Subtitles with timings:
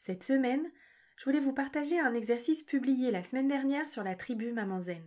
[0.00, 0.66] Cette semaine,
[1.18, 5.04] je voulais vous partager un exercice publié la semaine dernière sur la tribu Maman Zen.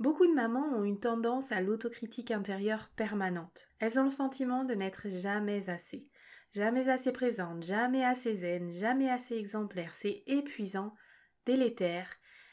[0.00, 3.68] Beaucoup de mamans ont une tendance à l'autocritique intérieure permanente.
[3.78, 6.10] Elles ont le sentiment de n'être jamais assez,
[6.50, 9.94] jamais assez présente, jamais assez zen, jamais assez exemplaire.
[9.94, 10.96] C'est épuisant,
[11.46, 12.08] délétère,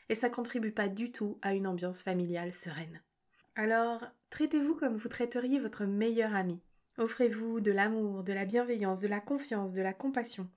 [0.07, 3.01] et ça contribue pas du tout à une ambiance familiale sereine.
[3.55, 6.61] Alors, traitez-vous comme vous traiteriez votre meilleur ami.
[6.99, 10.47] Offrez-vous de l'amour, de la bienveillance, de la confiance, de la compassion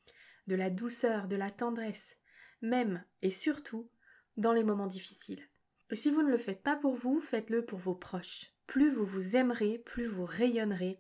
[0.47, 2.17] de la douceur, de la tendresse,
[2.61, 3.91] même et surtout
[4.37, 5.43] dans les moments difficiles.
[5.91, 8.53] Et si vous ne le faites pas pour vous, faites-le pour vos proches.
[8.67, 10.99] Plus vous vous aimerez, plus vous rayonnerez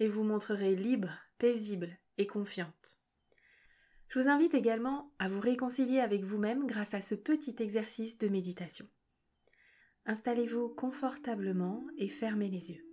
[0.00, 2.98] et vous montrerez libre, paisible et confiante.
[4.08, 8.28] Je vous invite également à vous réconcilier avec vous-même grâce à ce petit exercice de
[8.28, 8.86] méditation.
[10.06, 12.84] Installez-vous confortablement et fermez les yeux.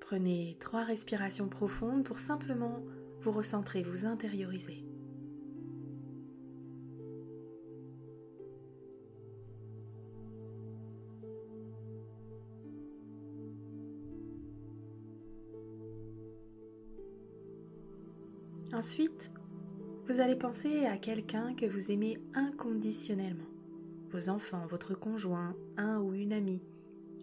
[0.00, 2.82] Prenez trois respirations profondes pour simplement
[3.20, 4.84] vous recentrez, vous intériorisez.
[18.72, 19.32] Ensuite,
[20.04, 23.48] vous allez penser à quelqu'un que vous aimez inconditionnellement.
[24.10, 26.62] Vos enfants, votre conjoint, un ou une amie,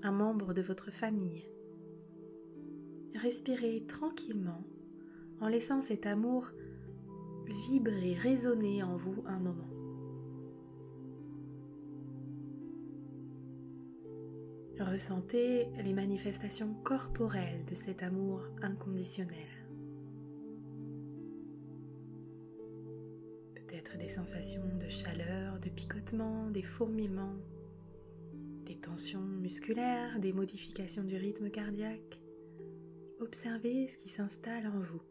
[0.04, 1.46] un membre de votre famille.
[3.16, 4.64] Respirez tranquillement
[5.42, 6.52] en laissant cet amour
[7.46, 9.70] vibrer, résonner en vous un moment.
[14.80, 19.48] Ressentez les manifestations corporelles de cet amour inconditionnel.
[23.56, 27.38] Peut-être des sensations de chaleur, de picotement, des fourmillements,
[28.66, 32.20] des tensions musculaires, des modifications du rythme cardiaque.
[33.22, 35.02] Observez ce qui s'installe en vous.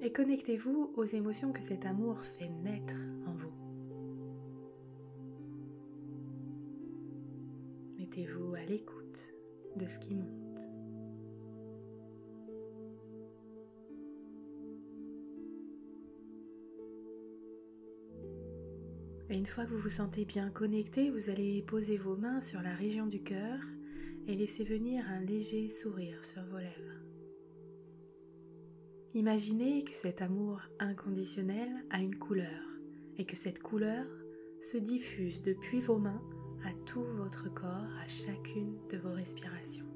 [0.00, 2.94] Et connectez-vous aux émotions que cet amour fait naître
[3.26, 3.52] en vous.
[7.98, 9.32] Mettez-vous à l'écoute
[9.76, 10.36] de ce qui monte.
[19.28, 22.62] Et une fois que vous vous sentez bien connecté, vous allez poser vos mains sur
[22.62, 23.58] la région du cœur
[24.28, 27.05] et laisser venir un léger sourire sur vos lèvres.
[29.16, 32.62] Imaginez que cet amour inconditionnel a une couleur
[33.16, 34.04] et que cette couleur
[34.60, 36.20] se diffuse depuis vos mains
[36.66, 39.86] à tout votre corps à chacune de vos respirations.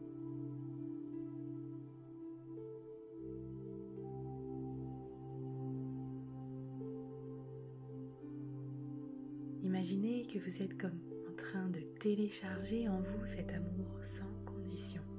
[9.63, 10.99] Imaginez que vous êtes comme
[11.29, 15.10] en train de télécharger en vous cet amour sans condition.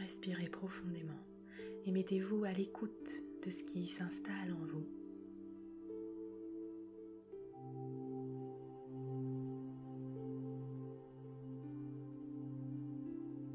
[0.00, 1.20] Respirez profondément
[1.86, 4.86] et mettez-vous à l'écoute de ce qui s'installe en vous.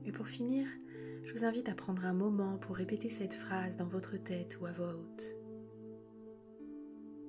[0.05, 0.67] Et pour finir,
[1.23, 4.65] je vous invite à prendre un moment pour répéter cette phrase dans votre tête ou
[4.65, 5.35] à voix haute.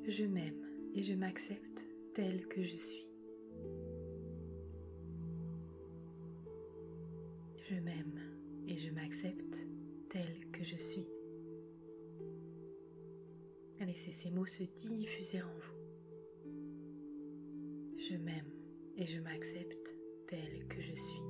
[0.06, 3.06] Je m'aime et je m'accepte tel que je suis.
[7.68, 8.39] Je m'aime
[8.70, 9.66] et je m'accepte
[10.10, 11.08] tel que je suis.
[13.80, 15.74] Laissez ces mots se diffuser en vous.
[17.98, 18.52] Je m'aime
[18.96, 19.94] et je m'accepte
[20.28, 21.20] tel que je suis.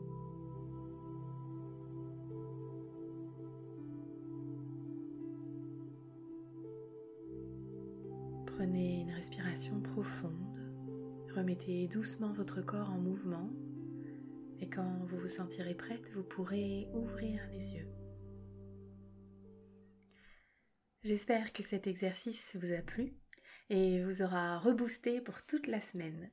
[8.45, 10.35] Prenez une respiration profonde.
[11.35, 13.51] Remettez doucement votre corps en mouvement
[14.61, 17.89] et quand vous vous sentirez prête, vous pourrez ouvrir les yeux.
[21.03, 23.15] J'espère que cet exercice vous a plu
[23.71, 26.31] et vous aura reboosté pour toute la semaine.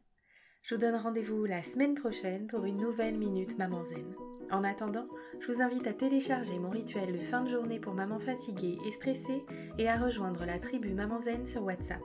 [0.64, 4.14] Je vous donne rendez-vous la semaine prochaine pour une nouvelle Minute Maman Zen.
[4.52, 5.08] En attendant,
[5.40, 8.92] je vous invite à télécharger mon rituel de fin de journée pour maman fatiguée et
[8.92, 9.46] stressée
[9.78, 12.04] et à rejoindre la tribu Maman Zen sur WhatsApp.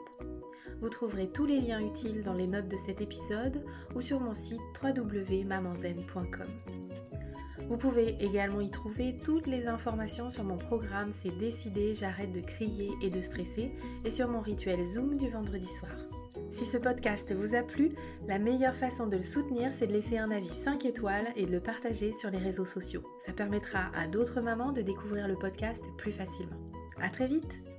[0.82, 3.64] Vous trouverez tous les liens utiles dans les notes de cet épisode
[3.94, 6.48] ou sur mon site www.mamanzen.com.
[7.68, 12.40] Vous pouvez également y trouver toutes les informations sur mon programme C'est décidé, j'arrête de
[12.40, 13.72] crier et de stresser
[14.04, 15.94] et sur mon rituel Zoom du vendredi soir.
[16.50, 17.92] Si ce podcast vous a plu,
[18.26, 21.52] la meilleure façon de le soutenir, c'est de laisser un avis 5 étoiles et de
[21.52, 23.04] le partager sur les réseaux sociaux.
[23.24, 26.58] Ça permettra à d'autres mamans de découvrir le podcast plus facilement.
[27.00, 27.71] À très vite!